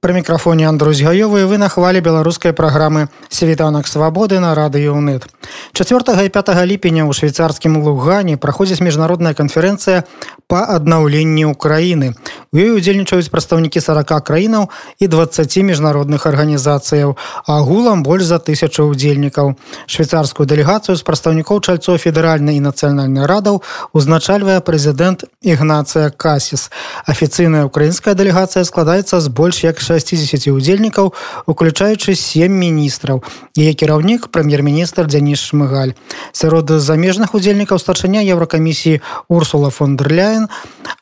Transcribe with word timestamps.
Пры 0.00 0.14
мікрафоне 0.14 0.68
Андрусь 0.68 1.00
Гаёвы 1.02 1.46
вы 1.50 1.58
на 1.58 1.68
хвале 1.68 2.00
беларускай 2.00 2.52
праграмы 2.52 3.08
світанак 3.28 3.88
свабоды 3.90 4.38
на 4.38 4.54
радыёнет. 4.54 5.26
4 5.73 6.25
і 6.25 6.29
5 6.29 6.49
ліпеня 6.65 7.03
ў 7.07 7.13
швейцарскім 7.13 7.81
лугане 7.83 8.37
праходзіць 8.37 8.81
міжнародная 8.81 9.33
канферэнцыя 9.33 10.03
па 10.47 10.65
аднаўленні 10.69 11.49
ўкраіны. 11.49 12.13
У 12.53 12.61
ёй 12.61 12.77
удзельнічаюць 12.77 13.31
прадстаўнікі 13.33 13.81
40 13.81 14.21
краінаў 14.21 14.69
і 14.99 15.05
20 15.07 15.57
міжнародных 15.65 16.27
арганізацыяў, 16.29 17.17
агулам 17.47 18.03
больш 18.03 18.29
за 18.29 18.37
тысячу 18.37 18.85
удзельнікаў. 18.85 19.57
Швейцарскую 19.87 20.45
дэлегацыю 20.45 20.95
з 20.95 21.01
прадстаўнікоў 21.01 21.63
чальцоў 21.65 21.97
федэральнай 21.97 22.61
і 22.61 22.65
нацыянальнай 22.69 23.25
радаў 23.25 23.63
узначальвае 23.93 24.61
прэзідэнт 24.61 25.25
Ігнацыя 25.41 26.13
Касіс. 26.13 26.69
Афіцыйная 27.09 27.65
украінская 27.65 28.13
дэлегацыя 28.13 28.63
складаецца 28.63 29.19
з 29.19 29.27
больш 29.27 29.63
як 29.63 29.81
60 29.81 30.47
удзельнікаў 30.53 31.13
уключаючы 31.47 32.15
сем 32.15 32.53
міністраў 32.53 33.23
яе 33.57 33.73
кіраўнік 33.73 34.29
прэм'ер-міністр 34.33 35.09
дзяніш 35.09 35.36
шмыгаль 35.38 35.94
сярод 36.32 36.70
замежных 36.70 37.34
удзельнікаў 37.34 37.78
старшыня 37.78 38.22
еўракамісіі 38.26 39.00
урсула 39.28 39.70
фондерляен 39.70 40.48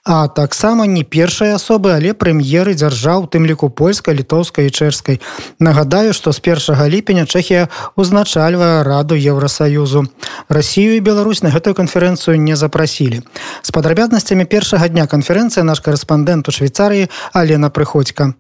а 0.06 0.28
таксама 0.28 0.86
не 0.86 1.02
першай 1.02 1.52
асобы 1.58 1.90
але 1.92 2.14
прэм'еры 2.14 2.78
дзяржаў 2.78 3.26
тым 3.26 3.42
ліку 3.50 3.68
польскай 3.68 4.14
літоўскай 4.14 4.70
чэшскай. 4.70 5.20
Нагадаю 5.58 6.14
што 6.14 6.30
з 6.30 6.38
першага 6.38 6.86
ліпеня 6.86 7.26
чэхія 7.26 7.68
узначальвае 7.96 8.86
раду 8.86 9.18
еўросаюзу 9.18 10.06
Расію 10.48 10.96
і 10.96 11.00
Беларусь 11.00 11.42
на 11.42 11.50
гэтую 11.50 11.74
канферэнцыю 11.74 12.38
не 12.38 12.54
запрасілі. 12.54 13.26
З 13.62 13.70
падрабязнасцямі 13.74 14.46
першага 14.46 14.88
дня 14.88 15.10
канферэнцыі 15.10 15.66
наш 15.66 15.82
корэспандэнт 15.82 16.46
у 16.46 16.54
швейцарыі 16.54 17.10
алена 17.34 17.70
прыходька 17.70 18.36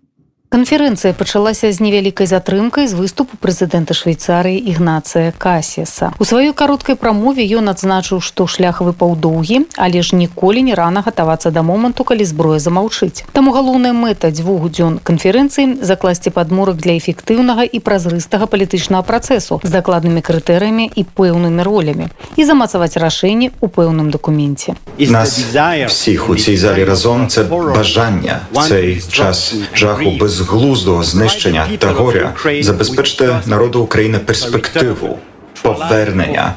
Канферэнцыя 0.51 1.15
пачалася 1.15 1.71
з 1.71 1.79
невялікай 1.79 2.27
затрымкай 2.27 2.83
з 2.83 2.91
выступу 2.99 3.39
прэзідэнта 3.39 3.95
швейцарыі 3.95 4.59
ігнацыя 4.59 5.31
касіса 5.31 6.11
у 6.19 6.27
сваёй 6.27 6.51
кароткай 6.51 6.99
прамове 6.99 7.45
ён 7.55 7.71
адзначыў 7.71 8.19
што 8.19 8.51
шлях 8.51 8.83
выпаў 8.83 9.15
доўгі 9.15 9.63
але 9.79 10.03
ж 10.03 10.19
ніколі 10.19 10.59
не 10.67 10.75
рана 10.75 10.99
гатавацца 11.07 11.55
да 11.55 11.63
моманту 11.63 12.03
калі 12.03 12.27
зброя 12.27 12.59
замаўчыць 12.59 13.23
таму 13.31 13.55
галоўная 13.55 13.95
мэта 13.95 14.27
дзвюх 14.35 14.67
дзён 14.67 14.99
канферэнцыі 14.99 15.87
закласці 15.87 16.35
падмурак 16.35 16.83
для 16.83 16.99
эфектыўнага 16.99 17.63
і 17.63 17.79
празрыстага 17.79 18.51
палітычнага 18.51 19.07
працэсу 19.07 19.63
з 19.63 19.71
дакладнымі 19.71 20.19
крытэрыямі 20.19 20.91
і 20.91 21.07
пэўнымі 21.07 21.63
ролямі 21.63 22.11
і 22.35 22.43
замацаваць 22.43 22.99
рашэнні 22.99 23.55
ў 23.55 23.71
пэўным 23.71 24.11
дакуменце 24.11 24.75
нас 24.99 25.39
всіх 25.87 26.27
у 26.27 26.35
цій 26.35 26.59
залі 26.59 26.83
разом 26.83 27.31
це 27.31 27.47
бажання 27.47 28.43
цей 28.67 28.99
час 28.99 29.55
жаху 29.71 30.11
без 30.19 30.34
безглуздого 30.38 31.02
знищення 31.02 31.66
та 31.78 31.90
горя 31.90 32.32
забезпечте 32.60 33.40
народу 33.46 33.80
України 33.80 34.18
перспективу 34.18 35.18
повернення 35.62 36.54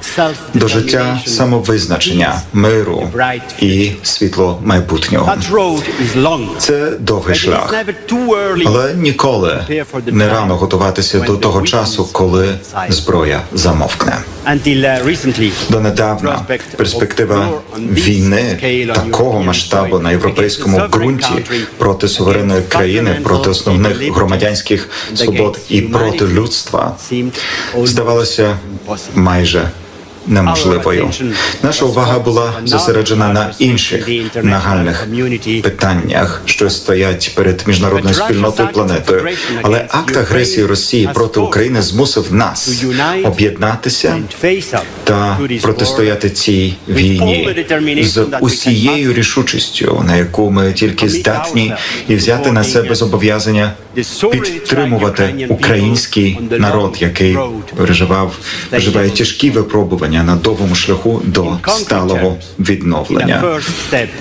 до 0.54 0.68
життя 0.68 1.20
самовизначення, 1.26 2.42
миру 2.54 3.10
і 3.60 3.92
світло 4.04 4.62
майбутнього. 4.66 5.34
Це 6.58 6.92
довгий 7.00 7.36
шлях, 7.36 7.74
але 8.66 8.94
ніколи 8.94 9.66
не 10.06 10.30
рано 10.30 10.56
готуватися 10.56 11.20
до 11.20 11.38
того 11.38 11.62
часу, 11.62 12.10
коли 12.12 12.56
зброя 12.90 13.42
замовкне. 13.54 14.18
Донедавна 15.70 16.46
перспектива 16.78 17.50
війни 17.80 18.58
такого 18.96 19.44
масштабу 19.44 20.00
на 20.00 20.12
європейському 20.12 20.80
ґрунті 20.80 21.46
проти 21.78 22.08
суверенної 22.08 22.62
країни, 22.62 23.20
проти 23.24 23.50
основних 23.50 24.14
громадянських 24.14 24.90
свобод 25.16 25.60
і 25.70 25.82
проти 25.82 26.28
людства 26.28 26.96
здавалося 27.84 28.58
майже 29.16 29.70
неможливою. 30.28 31.10
Наша 31.64 31.86
увага 31.86 32.20
була 32.20 32.54
зосереджена 32.66 33.34
на 33.34 33.54
інших 33.60 34.10
нагальних 34.44 35.08
питаннях, 35.64 36.42
що 36.46 36.70
стоять 36.70 37.32
перед 37.36 37.64
міжнародною 37.68 38.16
спільнотою 38.16 38.70
планетою. 38.70 39.28
Але 39.62 39.86
акт 39.90 40.18
агресії 40.18 40.66
Росії 40.66 41.10
проти 41.14 41.40
України 41.40 41.82
змусив 41.82 42.34
нас 42.34 42.84
об'єднатися 43.24 44.18
та 45.04 45.40
протистояти 45.62 46.30
цій 46.30 46.74
війні 46.88 47.66
з 48.04 48.26
усією 48.40 49.14
рішучістю, 49.14 50.04
на 50.08 50.16
яку 50.16 50.52
ми 50.52 50.74
тільки 50.74 51.10
здатні, 51.10 51.74
і 52.08 52.16
взяти 52.16 52.52
на 52.52 52.64
себе 52.64 52.96
зобов'язання 52.96 53.74
підтримувати 54.32 55.48
український 55.50 56.40
народ, 56.52 56.98
який 57.00 57.38
переживав 57.76 58.36
переживає 58.70 59.10
тяжкі 59.10 59.50
випробування 59.50 60.09
на 60.10 60.36
довгому 60.36 60.76
шляху 60.76 61.22
до 61.26 61.58
сталого 61.68 62.38
відновлення. 62.60 63.60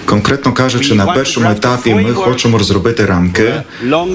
Конкретно 0.04 0.52
кажучи, 0.52 0.94
на 0.94 1.06
першому 1.06 1.50
етапі 1.50 1.94
ми 1.94 2.14
хочемо 2.14 2.58
розробити 2.58 3.06
рамки 3.06 3.52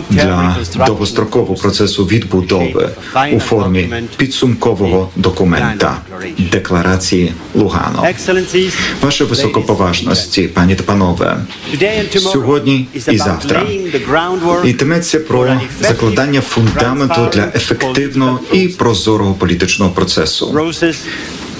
для 0.09 0.57
довгострокового 0.87 1.55
процесу 1.55 2.05
відбудови 2.05 2.89
у 3.33 3.39
формі 3.39 3.93
підсумкового 4.17 5.09
документа 5.15 5.97
декларації 6.51 7.33
Лугано. 7.55 8.07
Ваше 9.01 9.25
високоповажності, 9.25 10.47
пані 10.47 10.75
та 10.75 10.83
панове, 10.83 11.37
сьогодні 12.19 12.87
і 13.11 13.17
завтра 13.17 13.63
йтиметься 14.65 15.19
про 15.19 15.61
закладання 15.81 16.41
фундаменту 16.41 17.29
для 17.33 17.43
ефективного 17.55 18.39
і 18.53 18.67
прозорого 18.67 19.33
політичного 19.33 19.91
процесу. 19.91 20.53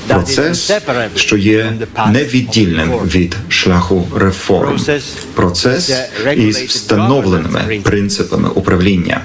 Процес, 0.07 0.71
що 1.15 1.37
є 1.37 1.73
невіддільним 2.11 2.89
від 2.91 3.37
шляху 3.49 4.07
реформ, 4.15 4.79
процес 5.35 5.93
із 6.35 6.57
встановленими 6.57 7.79
принципами 7.83 8.49
управління. 8.49 9.21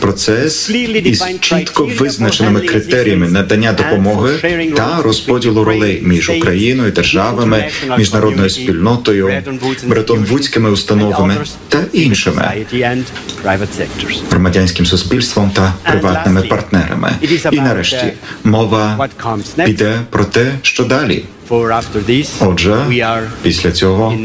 Процес 0.00 0.70
із 1.04 1.24
чітко 1.40 1.90
визначеними 1.98 2.60
критеріями 2.60 3.28
надання 3.28 3.72
допомоги 3.72 4.32
та 4.76 5.02
розподілу 5.02 5.64
ролей 5.64 6.00
між 6.02 6.30
Україною, 6.30 6.92
державами, 6.92 7.68
міжнародною 7.98 8.50
спільнотою, 8.50 9.42
бретон-вудськими 9.86 10.70
установами 10.70 11.36
та 11.68 11.84
іншими. 11.92 12.66
громадянським 14.30 14.86
суспільством 14.86 15.50
та 15.50 15.74
приватними 15.82 16.42
партнерами. 16.42 17.12
І 17.50 17.60
нарешті 17.60 18.12
мова 18.44 19.08
піде 19.64 20.00
про 20.10 20.24
те, 20.24 20.52
що 20.62 20.84
далі. 20.84 21.24
Отже, 22.40 22.76
після 23.42 23.72
цього 23.72 24.18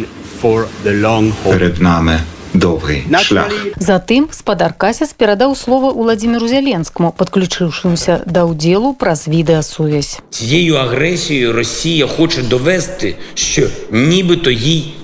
перед 1.44 1.82
нами 1.82 2.20
довгий 2.55 3.05
шлях. 3.23 3.53
Затым 3.77 4.29
спадар 4.33 4.73
Касяс 4.73 5.13
перадаў 5.13 5.57
слова 5.57 5.91
Уладзіміру 5.91 6.49
Зяленскому, 6.49 7.13
падключыўшымся 7.13 8.23
да 8.27 8.45
ўдзелу 8.45 8.95
праз 8.95 9.29
відэасувязь. 9.29 10.21
Цією 10.31 10.75
агресією 10.75 11.53
Росія 11.53 12.07
хоче 12.07 12.43
довести, 12.43 13.17
що 13.35 13.69
нібито 13.91 14.51
їй 14.51 14.95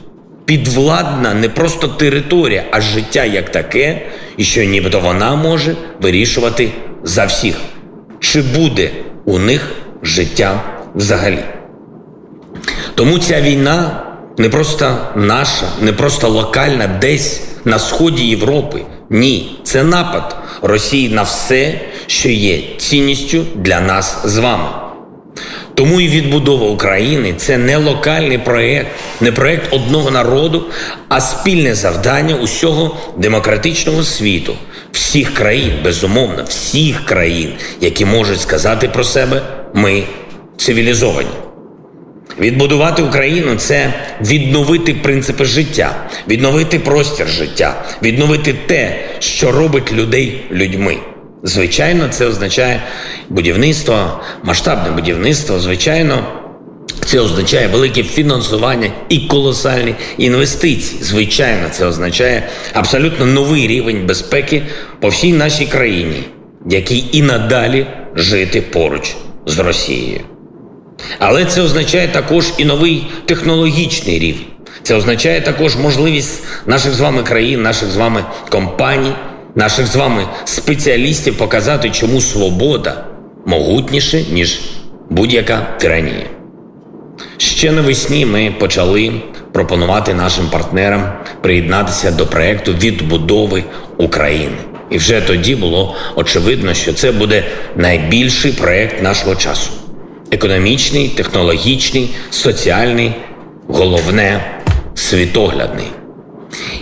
підвладна 0.45 1.35
не 1.35 1.49
просто 1.49 1.89
територія, 1.89 2.65
а 2.71 2.81
життя 2.81 3.25
як 3.25 3.53
таке, 3.53 4.07
і 4.37 4.45
що 4.45 4.65
нібито 4.65 5.01
вона 5.01 5.37
може 5.37 5.77
вирішувати 6.01 6.73
за 7.03 7.25
всіх, 7.25 7.57
чи 8.21 8.43
буде 8.43 8.91
у 9.25 9.39
них 9.39 9.73
життя 10.03 10.63
взагалі. 10.95 11.45
Тому 12.95 13.19
ця 13.19 13.41
війна 13.41 14.03
не 14.42 14.50
просто 14.50 14.98
наша, 15.16 15.66
не 15.82 15.94
просто 15.94 16.28
локальна, 16.30 16.88
десь 16.88 17.42
на 17.66 17.80
сході 17.80 18.24
Європи. 18.24 18.82
Ні, 19.10 19.60
це 19.64 19.84
напад 19.84 20.36
Росії 20.62 21.10
на 21.10 21.24
все, 21.24 21.80
що 22.08 22.30
є 22.30 22.62
цінністю 22.78 23.46
для 23.56 23.82
нас 23.82 24.22
з 24.26 24.38
вами. 24.38 24.70
Тому 25.76 26.02
і 26.02 26.08
відбудова 26.08 26.68
України 26.68 27.34
це 27.38 27.58
не 27.58 27.78
локальний 27.78 28.38
проєкт, 28.38 28.88
не 29.22 29.32
проєкт 29.32 29.74
одного 29.74 30.12
народу, 30.12 30.66
а 31.10 31.22
спільне 31.22 31.76
завдання 31.76 32.36
усього 32.36 32.98
демократичного 33.18 34.04
світу, 34.04 34.56
всіх 34.92 35.34
країн, 35.34 35.74
безумовно, 35.84 36.44
всіх 36.48 37.06
країн, 37.06 37.54
які 37.82 38.06
можуть 38.06 38.42
сказати 38.42 38.88
про 38.88 39.04
себе 39.04 39.42
ми 39.74 40.04
цивілізовані. 40.58 41.51
Відбудувати 42.42 43.02
Україну 43.02 43.56
це 43.56 43.94
відновити 44.22 44.94
принципи 44.94 45.46
життя, 45.46 46.10
відновити 46.28 46.80
простір 46.80 47.28
життя, 47.28 47.86
відновити 48.04 48.54
те, 48.66 49.00
що 49.20 49.52
робить 49.52 49.94
людей 49.94 50.44
людьми. 50.52 50.98
Звичайно, 51.44 52.08
це 52.10 52.26
означає 52.26 52.84
будівництво, 53.30 54.22
масштабне 54.44 54.92
будівництво. 54.92 55.60
Звичайно, 55.60 56.24
Це 57.06 57.20
означає 57.20 57.68
велике 57.68 58.04
фінансування 58.04 58.92
і 59.10 59.20
колосальні 59.20 59.96
інвестиції. 60.18 61.04
Звичайно, 61.04 61.70
це 61.72 61.86
означає 61.86 62.50
абсолютно 62.74 63.26
новий 63.26 63.68
рівень 63.68 64.06
безпеки 64.08 64.64
по 65.00 65.08
всій 65.08 65.34
нашій 65.34 65.66
країні, 65.66 66.24
який 66.70 67.06
і 67.12 67.22
надалі 67.22 67.88
жити 68.16 68.62
поруч 68.62 69.16
з 69.46 69.60
Росією. 69.60 70.31
Але 71.20 71.46
це 71.46 71.62
означає 71.62 72.08
також 72.08 72.54
і 72.58 72.66
новий 72.66 73.08
технологічний 73.26 74.20
рівень. 74.20 74.46
Це 74.84 74.96
означає 74.96 75.42
також 75.42 75.76
можливість 75.76 76.44
наших 76.66 76.94
з 76.94 77.00
вами 77.00 77.24
країн, 77.24 77.62
наших 77.62 77.90
з 77.90 77.96
вами 77.96 78.24
компаній, 78.50 79.14
наших 79.56 79.88
з 79.88 79.96
вами 79.96 80.28
спеціалістів 80.46 81.38
показати, 81.38 81.90
чому 81.90 82.22
свобода 82.22 83.04
могутніше, 83.46 84.26
ніж 84.32 84.60
будь-яка 85.10 85.68
тиранія. 85.80 86.26
Ще 87.38 87.72
навесні 87.72 88.26
ми 88.26 88.56
почали 88.60 89.12
пропонувати 89.52 90.14
нашим 90.14 90.48
партнерам 90.50 91.14
приєднатися 91.42 92.12
до 92.12 92.28
проекту 92.28 92.74
відбудови 92.74 93.64
України. 93.98 94.58
І 94.90 94.98
вже 94.98 95.22
тоді 95.22 95.56
було 95.56 95.96
очевидно, 96.16 96.74
що 96.74 96.94
це 96.94 97.12
буде 97.12 97.44
найбільший 97.76 98.52
проект 98.52 99.04
нашого 99.04 99.36
часу: 99.36 99.72
економічний, 100.32 101.10
технологічний, 101.10 102.10
соціальний, 102.30 103.14
головне 103.68 104.44
світоглядний. 104.96 105.88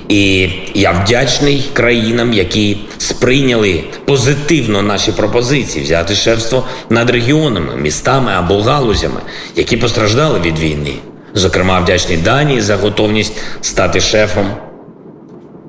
І 0.09 0.49
я 0.73 0.91
вдячний 0.91 1.69
країнам, 1.73 2.33
які 2.33 2.77
сприйняли 2.97 3.83
позитивно 4.05 4.81
наші 4.81 5.11
пропозиції 5.11 5.85
взяти 5.85 6.15
шефство 6.15 6.67
над 6.89 7.09
регіонами, 7.09 7.75
містами 7.75 8.31
або 8.31 8.61
галузями, 8.61 9.21
які 9.55 9.77
постраждали 9.77 10.39
від 10.39 10.59
війни. 10.59 10.93
Зокрема, 11.33 11.79
вдячний 11.79 12.17
Данії 12.17 12.61
за 12.61 12.75
готовність 12.75 13.37
стати 13.61 14.01
шефом 14.01 14.45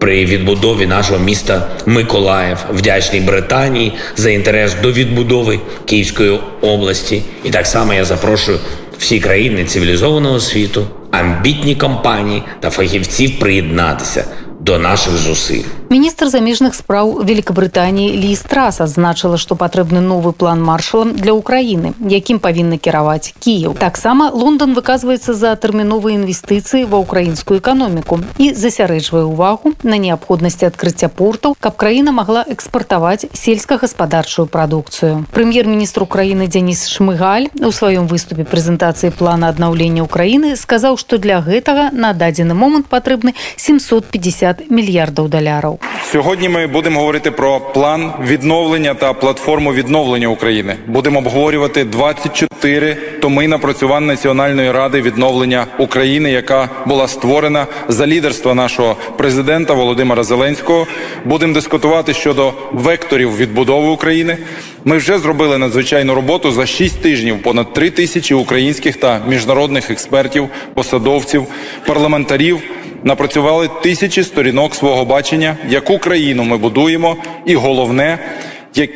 при 0.01 0.25
відбудові 0.25 0.87
нашого 0.87 1.19
міста 1.19 1.69
Миколаїв, 1.87 2.59
вдячний 2.73 3.21
Британії 3.21 3.93
за 4.17 4.31
інтерес 4.31 4.77
до 4.83 4.93
відбудови 4.93 5.61
Київської 5.85 6.39
області. 6.61 7.23
І 7.45 7.51
так 7.51 7.67
само 7.67 7.95
я 7.95 8.05
запрошую 8.05 8.59
всі 8.99 9.21
країни 9.21 9.65
цивілізованого 9.65 10.41
світу, 10.41 10.87
амбітні 11.11 11.77
компанії 11.77 12.43
та 12.61 12.71
фахівців 12.71 13.39
приєднатися 13.39 14.25
до 14.61 14.79
наших 14.79 15.13
зусиль. 15.13 15.80
Міністр 15.96 16.28
заміжных 16.28 16.76
спраў 16.76 17.22
Великабрытаніі 17.24 18.18
Лі 18.20 18.36
Страс 18.36 18.82
адзначыла, 18.82 19.38
што 19.38 19.56
патрэбны 19.56 20.02
новы 20.02 20.34
план 20.34 20.60
маршала 20.60 21.06
для 21.08 21.32
ўкраіны, 21.38 21.94
якім 22.02 22.42
павінны 22.44 22.76
кіраваць 22.82 23.32
Кіев. 23.40 23.78
Таксама 23.80 24.28
Лондон 24.34 24.74
выказваецца 24.76 25.32
за 25.38 25.56
тэрміновыя 25.56 26.20
інвестыцыі 26.20 26.90
ва 26.90 27.00
ўкраінскую 27.00 27.62
эканоміку 27.62 28.20
і 28.42 28.52
засярэджвае 28.52 29.24
ўвагу 29.30 29.72
на 29.88 29.96
неабходнасці 30.02 30.68
адкрыцця 30.68 31.08
портаў, 31.08 31.56
каб 31.56 31.78
краіна 31.78 32.12
магла 32.12 32.44
экспартаваць 32.44 33.32
сельскагаспадарчую 33.32 34.50
прадукцыю. 34.52 35.24
Прэм'ер-міністр 35.32 36.04
Украіны 36.04 36.50
Дзяніс 36.52 36.90
Шмыгаль 36.92 37.48
у 37.62 37.72
сваём 37.72 38.12
выступе 38.12 38.44
прэзентацыі 38.44 39.16
плана 39.16 39.54
аднаўлення 39.54 40.04
Украіны 40.04 40.58
сказаў, 40.58 40.98
што 40.98 41.22
для 41.22 41.40
гэтага 41.40 41.94
на 41.96 42.12
дадзены 42.12 42.58
момант 42.58 42.92
патрэбны 42.92 43.32
750 43.56 44.68
мільярдаў 44.74 45.32
даляраў. 45.32 45.79
Сьогодні 46.13 46.49
ми 46.49 46.67
будемо 46.67 47.01
говорити 47.01 47.31
про 47.31 47.61
план 47.61 48.13
відновлення 48.27 48.95
та 48.95 49.13
платформу 49.13 49.73
відновлення 49.73 50.29
України. 50.29 50.77
Будемо 50.87 51.19
обговорювати 51.19 51.85
24 51.85 52.95
томи 52.95 53.49
напрацювань 53.49 54.07
Національної 54.07 54.73
ради 54.73 55.01
відновлення 55.01 55.67
України, 55.79 56.31
яка 56.31 56.69
була 56.87 57.09
створена 57.09 57.67
за 57.89 58.07
лідерства 58.07 58.55
нашого 58.55 58.97
президента 59.17 59.75
Володимира 59.75 60.23
Зеленського. 60.25 60.87
Будемо 61.25 61.55
дискутувати 61.55 62.15
щодо 62.15 62.53
векторів 62.73 63.37
відбудови 63.37 63.89
України. 63.89 64.39
Ми 64.85 64.97
вже 64.97 65.19
зробили 65.19 65.59
надзвичайну 65.59 66.15
роботу 66.15 66.53
за 66.53 66.67
6 66.67 67.03
тижнів. 67.03 67.43
Понад 67.43 67.73
3 67.73 67.91
тисячі 67.91 68.35
українських 68.35 68.97
та 68.97 69.21
міжнародних 69.29 69.91
експертів, 69.91 70.49
посадовців, 70.75 71.47
парламентарів 71.87 72.63
напрацювали 73.05 73.69
тисячі 73.83 74.23
сторінок 74.23 74.75
свого 74.75 75.05
бачення, 75.05 75.57
яку 75.69 75.99
країну 75.99 76.45
ми 76.45 76.57
будуємо, 76.57 77.17
і 77.47 77.55
головне, 77.55 78.19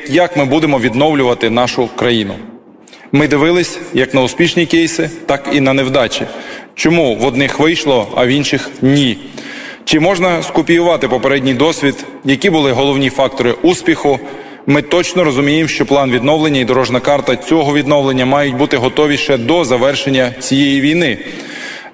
як, 0.09 0.37
ми 0.37 0.45
будемо 0.45 0.79
відновлювати 0.79 1.51
нашу 1.51 1.89
країну. 1.97 2.35
Ми 3.13 3.29
дивились 3.29 3.79
як 3.95 4.15
на 4.15 4.23
успішні 4.23 4.67
кейси, 4.67 5.11
так 5.27 5.49
і 5.53 5.61
на 5.61 5.73
невдачі. 5.73 6.27
Чому 6.75 7.17
в 7.17 7.25
одних 7.25 7.59
вийшло, 7.59 8.09
а 8.17 8.27
в 8.27 8.29
інших 8.29 8.71
ні? 8.83 9.19
Чи 9.85 10.01
можна 10.01 10.43
скопіювати 10.43 11.09
попередній 11.09 11.55
досвід, 11.55 12.05
які 12.25 12.51
були 12.51 12.73
головні 12.73 13.11
фактори 13.11 13.55
успіху? 13.63 14.21
Ми 14.67 14.83
точно 14.83 15.25
розуміємо, 15.25 15.69
що 15.69 15.87
план 15.87 16.11
відновлення 16.11 16.61
і 16.61 16.65
дорожна 16.65 17.01
карта 17.01 17.37
цього 17.37 17.75
відновлення 17.75 18.27
мають 18.27 18.57
бути 18.57 18.77
готові 18.77 19.17
ще 19.17 19.39
до 19.39 19.65
завершення 19.65 20.33
цієї 20.41 20.81
війни. 20.81 21.19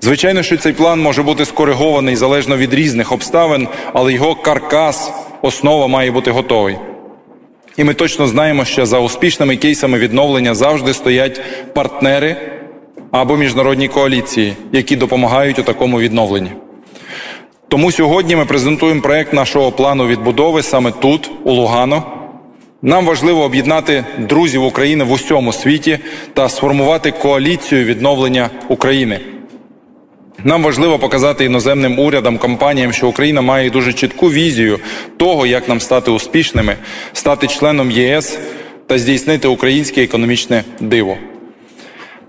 Звичайно, 0.02 0.43
що 0.43 0.56
цей 0.56 0.73
план 0.73 1.00
може 1.00 1.23
бути 1.23 1.44
скоригований 1.44 2.17
залежно 2.17 2.56
від 2.56 2.75
різних 2.75 3.12
обставин, 3.12 3.69
але 3.93 4.12
його 4.12 4.35
каркас, 4.35 5.12
основа 5.43 5.87
має 5.87 6.11
бути 6.11 6.31
готовий. 6.31 6.76
І 7.76 7.85
ми 7.85 7.94
точно 7.94 8.26
знаємо, 8.26 8.64
що 8.64 8.87
за 8.87 8.99
успішними 8.99 9.56
кейсами 9.56 9.99
відновлення 9.99 10.55
завжди 10.55 10.94
стоять 10.94 11.41
партнери 11.75 12.37
або 13.11 13.37
міжнародні 13.37 13.88
коаліції, 13.88 14.55
які 14.73 14.97
допомагають 14.97 15.58
у 15.58 15.62
такому 15.62 16.00
відновленні. 16.00 16.50
Тому 17.69 17.93
сьогодні 17.93 18.37
ми 18.37 18.44
презентуємо 18.44 19.02
проект 19.02 19.32
нашого 19.32 19.73
плану 19.73 20.06
відбудови 20.06 20.62
саме 20.62 20.91
тут, 20.91 21.31
у 21.44 21.52
Лугано. 21.52 22.02
Нам 22.82 23.06
важливо 23.06 23.43
об'єднати 23.43 24.05
друзів 24.19 24.64
України 24.64 25.05
в 25.05 25.12
усьому 25.12 25.52
світі 25.52 25.99
та 26.35 26.49
сформувати 26.49 27.11
коаліцію 27.11 27.85
відновлення 27.85 28.50
України. 28.69 29.20
Нам 30.44 30.62
важливо 30.62 30.98
показати 30.98 31.44
іноземним 31.44 31.98
урядам, 31.98 32.38
компаніям, 32.38 32.92
що 32.92 33.08
Україна 33.08 33.40
має 33.40 33.70
дуже 33.70 33.92
чітку 33.92 34.31
візію 34.31 34.78
того, 35.16 35.46
як 35.46 35.69
нам 35.69 35.81
стати 35.81 36.10
успішними, 36.10 36.76
стати 37.12 37.46
членом 37.46 37.90
ЄС 37.90 38.38
та 38.87 38.98
здійснити 38.98 39.48
українське 39.48 40.02
економічне 40.02 40.64
диво. 40.81 41.16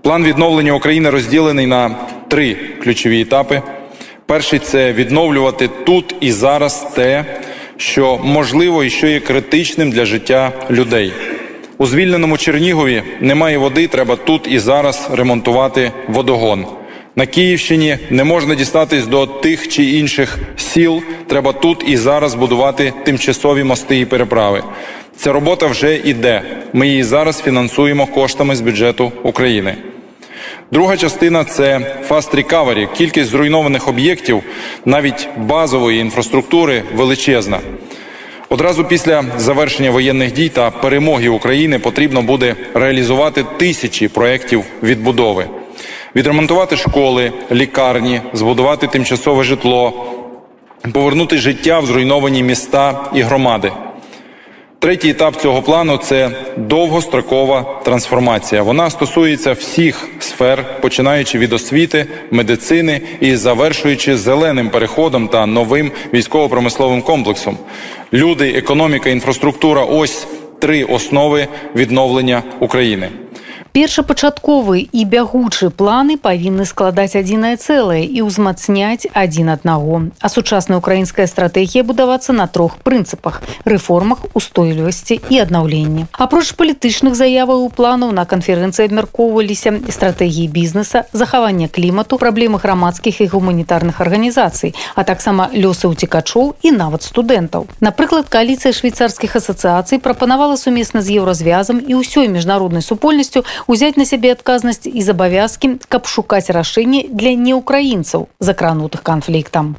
План 0.02 0.24
відновлення 0.24 0.72
України 0.72 1.10
розділений 1.10 1.66
на 1.66 1.96
три 2.28 2.56
ключові 2.82 3.20
етапи. 3.20 3.62
Перший 4.26 4.58
це 4.58 4.92
відновлювати 4.92 5.68
тут 5.84 6.14
і 6.20 6.32
зараз 6.32 6.86
те, 6.94 7.24
що 7.76 8.20
можливо 8.24 8.84
і 8.84 8.90
що 8.90 9.06
є 9.06 9.20
критичним 9.20 9.90
для 9.90 10.04
життя 10.04 10.52
людей. 10.70 11.12
У 11.78 11.86
звільненому 11.86 12.36
Чернігові 12.38 13.02
немає 13.20 13.58
води, 13.58 13.86
треба 13.86 14.16
тут 14.16 14.46
і 14.50 14.58
зараз 14.58 15.08
ремонтувати 15.12 15.92
водогон. 16.08 16.66
На 17.16 17.26
Київщині 17.26 17.98
не 18.10 18.24
можна 18.24 18.54
дістатись 18.54 19.06
до 19.06 19.26
тих 19.26 19.68
чи 19.68 19.84
інших 19.84 20.38
сіл. 20.56 21.02
Треба 21.26 21.52
тут 21.52 21.84
і 21.86 21.96
зараз 21.96 22.34
будувати 22.34 22.92
тимчасові 23.04 23.64
мости 23.64 24.00
і 24.00 24.04
переправи. 24.04 24.62
Ця 25.16 25.32
робота 25.32 25.66
вже 25.66 25.96
іде. 25.96 26.42
Ми 26.72 26.88
її 26.88 27.02
зараз 27.02 27.42
фінансуємо 27.42 28.06
коштами 28.06 28.56
з 28.56 28.60
бюджету 28.60 29.12
України. 29.22 29.76
Друга 30.70 30.96
частина 30.96 31.44
це 31.44 31.78
Fast 32.08 32.34
Recovery. 32.34 32.92
Кількість 32.92 33.30
зруйнованих 33.30 33.88
об'єктів, 33.88 34.42
навіть 34.84 35.28
базової 35.36 36.00
інфраструктури, 36.00 36.82
величезна. 36.94 37.60
Одразу 38.48 38.84
після 38.84 39.24
завершення 39.38 39.90
воєнних 39.90 40.32
дій 40.32 40.48
та 40.48 40.70
перемоги 40.70 41.28
України 41.28 41.78
потрібно 41.78 42.22
буде 42.22 42.56
реалізувати 42.74 43.44
тисячі 43.58 44.08
проєктів 44.08 44.64
відбудови 44.82 45.46
відремонтувати 46.16 46.76
школи, 46.76 47.32
лікарні, 47.52 48.20
збудувати 48.32 48.86
тимчасове 48.86 49.44
житло, 49.44 50.06
повернути 50.92 51.38
життя 51.38 51.80
в 51.80 51.86
зруйновані 51.86 52.42
міста 52.42 53.10
і 53.14 53.20
громади. 53.20 53.72
Третій 54.82 55.10
етап 55.10 55.36
цього 55.36 55.62
плану 55.62 55.96
це 55.96 56.30
довгострокова 56.56 57.80
трансформація. 57.84 58.62
Вона 58.62 58.90
стосується 58.90 59.52
всіх 59.52 60.08
сфер, 60.18 60.80
починаючи 60.80 61.38
від 61.38 61.52
освіти, 61.52 62.06
медицини 62.30 63.00
і 63.20 63.36
завершуючи 63.36 64.16
зеленим 64.16 64.70
переходом 64.70 65.28
та 65.28 65.46
новим 65.46 65.92
військово-промисловим 66.14 67.02
комплексом. 67.02 67.56
Люди, 68.12 68.48
економіка, 68.50 69.10
інфраструктура 69.10 69.84
ось 69.84 70.26
три 70.58 70.84
основи 70.84 71.46
відновлення 71.76 72.42
України 72.60 73.08
першапачатковы 73.71 74.87
і 74.91 75.05
бягучы 75.05 75.69
планы 75.69 76.17
павінны 76.17 76.65
складаць 76.65 77.15
адзінае 77.15 77.57
цэлае 77.57 78.03
і 78.05 78.25
ўзмацняць 78.25 79.09
адзін 79.13 79.53
аднаго 79.53 80.09
а 80.19 80.29
сучасная 80.29 80.77
украінская 80.77 81.27
стратэгія 81.27 81.83
будавацца 81.83 82.33
на 82.33 82.47
трох 82.47 82.77
прынцыпах 82.81 83.41
рэформах 83.65 84.25
устойлівасці 84.33 85.19
і 85.29 85.39
аднаўленні 85.43 86.07
апроч 86.11 86.53
палітычных 86.57 87.15
заяваў 87.15 87.65
у 87.65 87.69
планаў 87.69 88.11
на 88.11 88.25
канферэнцыі 88.25 88.89
абмяркоўваліся 88.89 89.73
стратэгіі 89.89 90.47
бізнеса 90.47 91.05
захавання 91.13 91.67
клімату 91.67 92.17
праблемы 92.17 92.57
грамадскіх 92.57 93.21
і 93.21 93.29
гуманітарных 93.33 94.01
арганізацый 94.01 94.73
а 94.95 95.03
таксама 95.03 95.49
лёсы 95.53 95.91
ўцікачоў 95.91 96.55
і 96.63 96.71
нават 96.71 97.03
студэнтаў 97.03 97.67
напрыклад 97.81 98.29
кааліцыя 98.29 98.73
швейцарскіх 98.73 99.35
асацыяцый 99.35 99.99
прапанавала 99.99 100.57
сумесна 100.57 101.01
з 101.01 101.19
еўразвязам 101.21 101.83
і 101.83 102.01
ўсёй 102.01 102.27
міжнароднай 102.27 102.81
супольнасцю 102.81 103.43
узяць 103.67 103.97
на 103.97 104.05
сябе 104.05 104.31
адказнасць 104.37 104.87
і 104.87 105.01
забавязкі 105.01 105.77
каб 105.87 106.07
шукаць 106.07 106.49
рашэнне 106.49 107.09
для 107.09 107.35
неукраінцаў 107.35 108.29
закранутых 108.39 109.03
канфліктам 109.03 109.75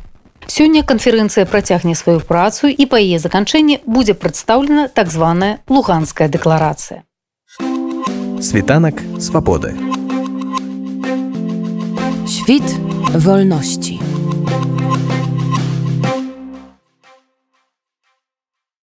Сёння 0.48 0.80
канферэнцыя 0.82 1.44
працягне 1.44 1.94
сваю 1.94 2.20
працу 2.24 2.72
і 2.72 2.84
па 2.88 2.96
яе 2.96 3.18
заканчэнні 3.20 3.84
будзе 3.84 4.14
прадстаўлена 4.16 4.88
так 4.88 5.12
званая 5.12 5.60
луганская 5.68 6.28
дэкларацыя. 6.32 7.04
Світанак 8.40 9.02
свабоды. 9.20 9.76
Świt 12.24 12.64
wolności. 13.12 14.00